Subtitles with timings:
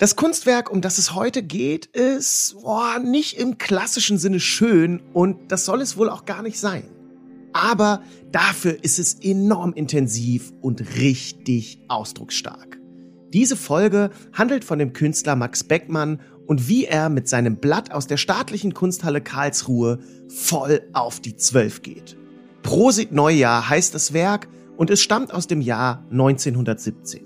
[0.00, 5.52] Das Kunstwerk, um das es heute geht, ist boah, nicht im klassischen Sinne schön und
[5.52, 6.84] das soll es wohl auch gar nicht sein.
[7.52, 8.02] Aber
[8.32, 12.80] dafür ist es enorm intensiv und richtig ausdrucksstark.
[13.34, 18.06] Diese Folge handelt von dem Künstler Max Beckmann und wie er mit seinem Blatt aus
[18.06, 19.98] der staatlichen Kunsthalle Karlsruhe
[20.28, 22.16] voll auf die Zwölf geht.
[22.62, 24.48] Prosit Neujahr heißt das Werk
[24.78, 27.20] und es stammt aus dem Jahr 1917.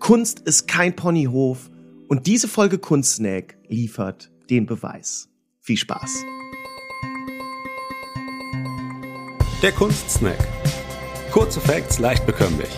[0.00, 1.70] Kunst ist kein Ponyhof
[2.08, 5.28] und diese Folge Kunstsnack liefert den Beweis.
[5.60, 6.24] Viel Spaß.
[9.62, 10.38] Der Kunstsnack.
[11.30, 12.70] Kurze Facts leicht bekömmlich.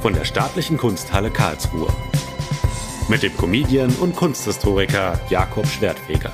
[0.00, 1.92] Von der Staatlichen Kunsthalle Karlsruhe.
[3.08, 6.32] Mit dem Comedian und Kunsthistoriker Jakob Schwertfeger.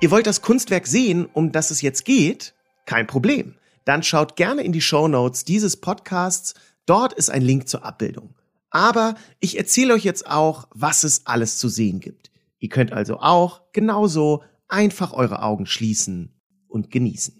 [0.00, 2.54] Ihr wollt das Kunstwerk sehen, um das es jetzt geht?
[2.84, 3.54] Kein Problem.
[3.84, 6.54] Dann schaut gerne in die Show Notes dieses Podcasts.
[6.84, 8.37] Dort ist ein Link zur Abbildung.
[8.70, 12.30] Aber ich erzähle euch jetzt auch, was es alles zu sehen gibt.
[12.58, 16.34] Ihr könnt also auch genauso einfach eure Augen schließen
[16.68, 17.34] und genießen.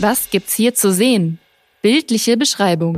[0.00, 1.38] Was gibt's hier zu sehen?
[1.82, 2.96] Bildliche Beschreibung.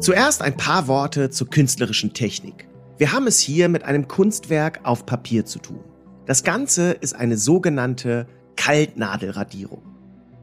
[0.00, 2.68] Zuerst ein paar Worte zur künstlerischen Technik.
[2.98, 5.80] Wir haben es hier mit einem Kunstwerk auf Papier zu tun.
[6.26, 9.82] Das Ganze ist eine sogenannte Kaltnadelradierung.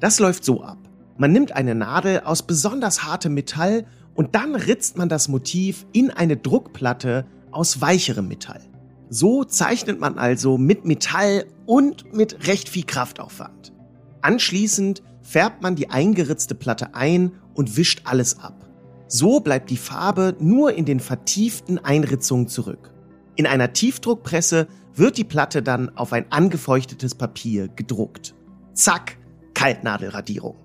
[0.02, 0.78] Das läuft so ab.
[1.18, 6.12] Man nimmt eine Nadel aus besonders hartem Metall und dann ritzt man das Motiv in
[6.12, 8.62] eine Druckplatte aus weicherem Metall.
[9.10, 13.74] So zeichnet man also mit Metall und mit recht viel Kraftaufwand.
[14.22, 18.68] Anschließend färbt man die eingeritzte Platte ein und wischt alles ab.
[19.08, 22.94] So bleibt die Farbe nur in den vertieften Einritzungen zurück.
[23.36, 28.36] In einer Tiefdruckpresse wird die Platte dann auf ein angefeuchtetes Papier gedruckt.
[28.73, 29.18] Zack,
[29.56, 30.56] Kaltnadelradierung.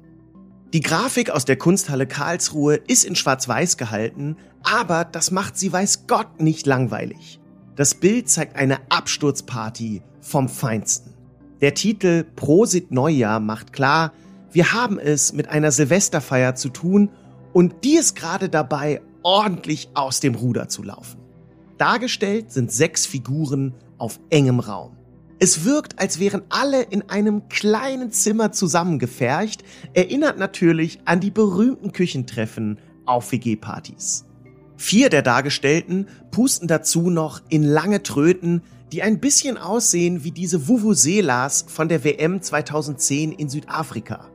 [0.74, 6.08] Die Grafik aus der Kunsthalle Karlsruhe ist in Schwarz-Weiß gehalten, aber das macht sie weiß
[6.08, 7.38] Gott nicht langweilig.
[7.76, 11.14] Das Bild zeigt eine Absturzparty vom Feinsten.
[11.60, 14.12] Der Titel Prosit Neujahr macht klar,
[14.50, 17.08] wir haben es mit einer Silvesterfeier zu tun
[17.52, 21.20] und die ist gerade dabei, ordentlich aus dem Ruder zu laufen.
[21.78, 24.96] Dargestellt sind sechs Figuren auf engem Raum.
[25.44, 29.62] Es wirkt, als wären alle in einem kleinen Zimmer zusammengefercht,
[29.92, 34.24] erinnert natürlich an die berühmten Küchentreffen auf WG-Partys.
[34.78, 40.66] Vier der Dargestellten pusten dazu noch in lange Tröten, die ein bisschen aussehen wie diese
[40.66, 44.30] Vuvuzelas von der WM 2010 in Südafrika.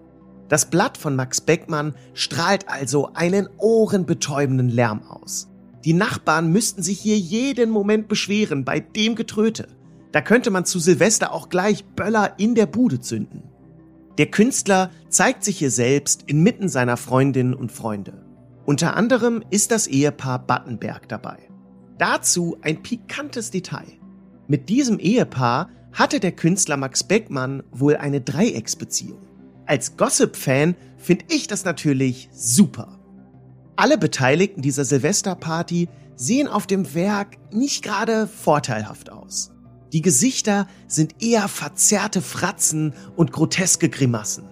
[0.47, 5.49] Das Blatt von Max Beckmann strahlt also einen ohrenbetäubenden Lärm aus.
[5.85, 9.78] Die Nachbarn müssten sich hier jeden Moment beschweren bei dem Getröte.
[10.11, 13.43] Da könnte man zu Silvester auch gleich Böller in der Bude zünden.
[14.17, 18.25] Der Künstler zeigt sich hier selbst inmitten seiner Freundinnen und Freunde.
[18.65, 21.37] Unter anderem ist das Ehepaar Battenberg dabei.
[21.97, 23.87] Dazu ein pikantes Detail.
[24.47, 29.19] Mit diesem Ehepaar hatte der Künstler Max Beckmann wohl eine Dreiecksbeziehung.
[29.65, 32.99] Als Gossip-Fan finde ich das natürlich super.
[33.75, 39.51] Alle Beteiligten dieser Silvesterparty sehen auf dem Werk nicht gerade vorteilhaft aus.
[39.94, 44.44] Die Gesichter sind eher verzerrte Fratzen und groteske Grimassen.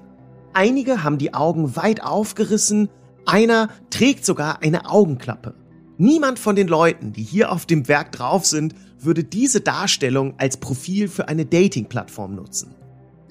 [0.54, 2.90] Einige haben die Augen weit aufgerissen,
[3.26, 5.54] einer trägt sogar eine Augenklappe.
[6.00, 10.58] Niemand von den Leuten, die hier auf dem Werk drauf sind, würde diese Darstellung als
[10.58, 12.74] Profil für eine Dating-Plattform nutzen.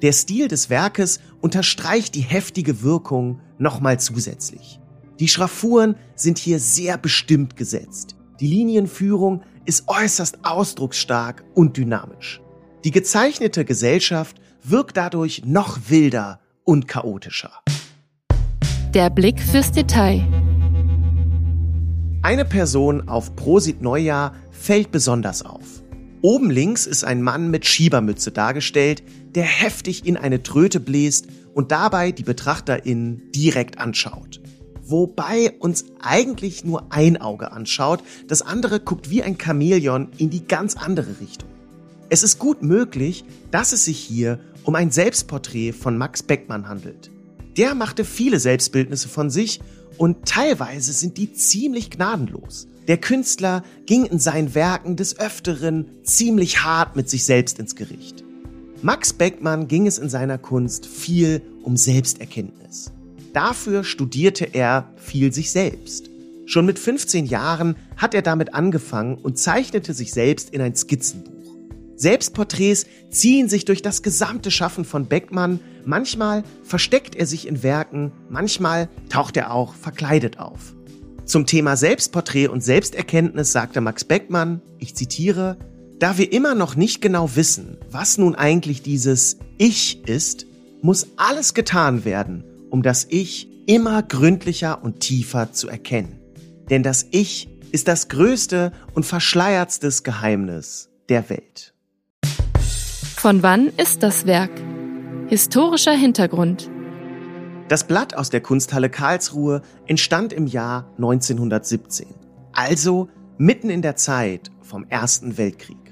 [0.02, 4.78] Der Stil des Werkes unterstreicht die heftige Wirkung nochmal zusätzlich.
[5.18, 8.16] Die Schraffuren sind hier sehr bestimmt gesetzt.
[8.38, 12.40] Die Linienführung ist äußerst ausdrucksstark und dynamisch.
[12.84, 17.50] Die gezeichnete Gesellschaft wirkt dadurch noch wilder und chaotischer.
[18.94, 20.24] Der Blick fürs Detail.
[22.22, 25.82] Eine Person auf Prosit Neujahr fällt besonders auf.
[26.22, 29.02] Oben links ist ein Mann mit Schiebermütze dargestellt,
[29.34, 34.40] der heftig in eine Tröte bläst und dabei die BetrachterInnen direkt anschaut
[34.90, 40.46] wobei uns eigentlich nur ein Auge anschaut, das andere guckt wie ein Chamäleon in die
[40.46, 41.48] ganz andere Richtung.
[42.08, 47.10] Es ist gut möglich, dass es sich hier um ein Selbstporträt von Max Beckmann handelt.
[47.56, 49.60] Der machte viele Selbstbildnisse von sich
[49.98, 52.68] und teilweise sind die ziemlich gnadenlos.
[52.86, 58.24] Der Künstler ging in seinen Werken des Öfteren ziemlich hart mit sich selbst ins Gericht.
[58.82, 62.92] Max Beckmann ging es in seiner Kunst viel um Selbsterkenntnis.
[63.36, 66.08] Dafür studierte er viel sich selbst.
[66.46, 71.54] Schon mit 15 Jahren hat er damit angefangen und zeichnete sich selbst in ein Skizzenbuch.
[71.96, 75.60] Selbstporträts ziehen sich durch das gesamte Schaffen von Beckmann.
[75.84, 80.74] Manchmal versteckt er sich in Werken, manchmal taucht er auch verkleidet auf.
[81.26, 85.58] Zum Thema Selbstporträt und Selbsterkenntnis sagte Max Beckmann, ich zitiere,
[85.98, 90.46] da wir immer noch nicht genau wissen, was nun eigentlich dieses Ich ist,
[90.80, 92.42] muss alles getan werden,
[92.76, 96.20] um das Ich immer gründlicher und tiefer zu erkennen.
[96.68, 101.72] Denn das Ich ist das größte und verschleiertstes Geheimnis der Welt.
[103.16, 104.50] Von wann ist das Werk?
[105.26, 106.70] Historischer Hintergrund.
[107.68, 112.08] Das Blatt aus der Kunsthalle Karlsruhe entstand im Jahr 1917,
[112.52, 113.08] also
[113.38, 115.85] mitten in der Zeit vom Ersten Weltkrieg.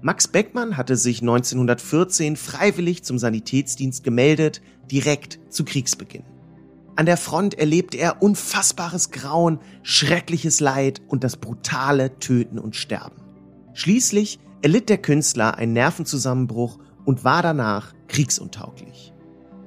[0.00, 6.22] Max Beckmann hatte sich 1914 freiwillig zum Sanitätsdienst gemeldet, direkt zu Kriegsbeginn.
[6.94, 13.22] An der Front erlebte er unfassbares Grauen, schreckliches Leid und das brutale Töten und Sterben.
[13.74, 19.12] Schließlich erlitt der Künstler einen Nervenzusammenbruch und war danach kriegsuntauglich.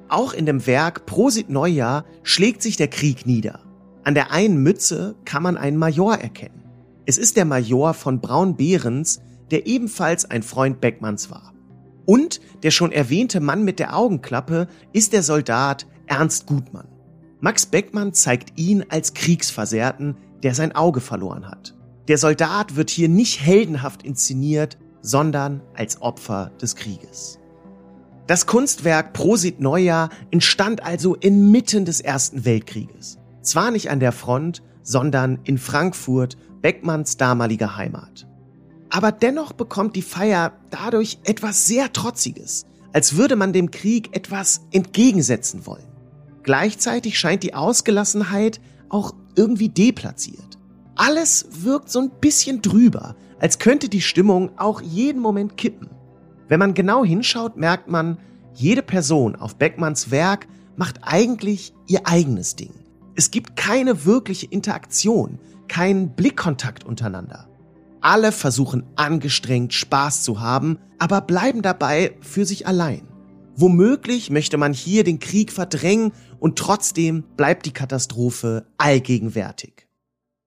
[0.08, 3.60] Auch in dem Werk Prosit Neujahr schlägt sich der Krieg nieder.
[4.04, 6.64] An der einen Mütze kann man einen Major erkennen.
[7.06, 9.20] Es ist der Major von Braun-Behrens,
[9.52, 11.52] der ebenfalls ein Freund Beckmanns war.
[12.04, 16.88] Und der schon erwähnte Mann mit der Augenklappe ist der Soldat Ernst Gutmann.
[17.40, 21.76] Max Beckmann zeigt ihn als Kriegsversehrten, der sein Auge verloren hat.
[22.08, 27.38] Der Soldat wird hier nicht heldenhaft inszeniert, sondern als Opfer des Krieges.
[28.26, 33.18] Das Kunstwerk Prosit Neujahr entstand also inmitten des Ersten Weltkrieges.
[33.42, 38.26] Zwar nicht an der Front, sondern in Frankfurt, Beckmanns damaliger Heimat.
[38.92, 44.66] Aber dennoch bekommt die Feier dadurch etwas sehr Trotziges, als würde man dem Krieg etwas
[44.70, 45.86] entgegensetzen wollen.
[46.42, 48.60] Gleichzeitig scheint die Ausgelassenheit
[48.90, 50.58] auch irgendwie deplatziert.
[50.94, 55.88] Alles wirkt so ein bisschen drüber, als könnte die Stimmung auch jeden Moment kippen.
[56.48, 58.18] Wenn man genau hinschaut, merkt man,
[58.52, 60.46] jede Person auf Beckmanns Werk
[60.76, 62.74] macht eigentlich ihr eigenes Ding.
[63.14, 67.48] Es gibt keine wirkliche Interaktion, keinen Blickkontakt untereinander.
[68.02, 73.06] Alle versuchen angestrengt Spaß zu haben, aber bleiben dabei für sich allein.
[73.54, 79.86] Womöglich möchte man hier den Krieg verdrängen und trotzdem bleibt die Katastrophe allgegenwärtig.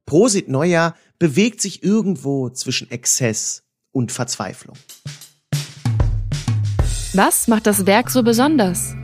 [0.06, 3.64] Prosit Neuer bewegt sich irgendwo zwischen Exzess
[3.94, 4.76] und Verzweiflung.
[7.14, 8.96] Was macht das Werk so besonders?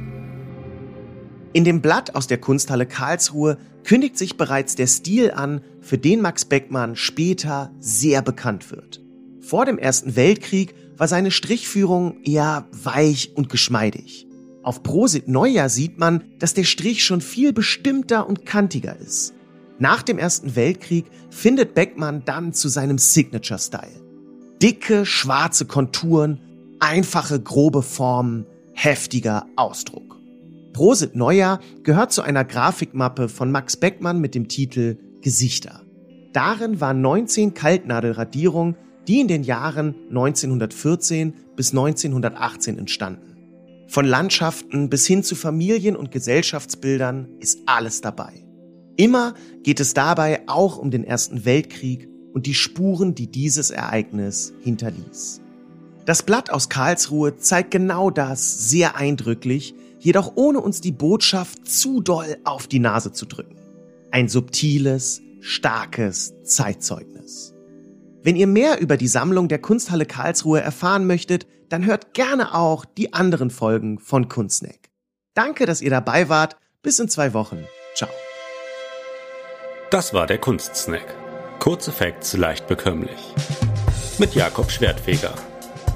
[1.53, 6.22] In dem Blatt aus der Kunsthalle Karlsruhe kündigt sich bereits der Stil an, für den
[6.22, 9.01] Max Beckmann später sehr bekannt wird.
[9.42, 14.28] Vor dem Ersten Weltkrieg war seine Strichführung eher weich und geschmeidig.
[14.63, 19.33] Auf Prosit Neujahr sieht man, dass der Strich schon viel bestimmter und kantiger ist.
[19.80, 24.01] Nach dem Ersten Weltkrieg findet Beckmann dann zu seinem Signature-Style.
[24.62, 26.39] Dicke, schwarze Konturen,
[26.80, 30.11] einfache, grobe Formen, heftiger Ausdruck.
[30.73, 35.81] Prosit Neujahr gehört zu einer Grafikmappe von Max Beckmann mit dem Titel Gesichter.
[36.33, 38.77] Darin waren 19 Kaltnadelradierungen,
[39.07, 43.35] die in den Jahren 1914 bis 1918 entstanden.
[43.88, 48.45] Von Landschaften bis hin zu Familien- und Gesellschaftsbildern ist alles dabei.
[48.95, 49.33] Immer
[49.63, 55.41] geht es dabei auch um den Ersten Weltkrieg und die Spuren, die dieses Ereignis hinterließ.
[56.06, 62.01] Das Blatt aus Karlsruhe zeigt genau das sehr eindrücklich, jedoch ohne uns die Botschaft zu
[62.01, 63.56] doll auf die Nase zu drücken.
[64.12, 67.53] Ein subtiles, starkes Zeitzeugnis.
[68.24, 72.86] Wenn ihr mehr über die Sammlung der Kunsthalle Karlsruhe erfahren möchtet, dann hört gerne auch
[72.86, 74.89] die anderen Folgen von Kunstneck.
[75.34, 76.58] Danke, dass ihr dabei wart.
[76.84, 77.63] Bis in zwei Wochen.
[77.96, 78.10] Ciao.
[79.91, 81.15] Das war der Kunstsnack.
[81.60, 83.34] Kurze Facts leicht bekömmlich.
[84.17, 85.34] Mit Jakob Schwertfeger.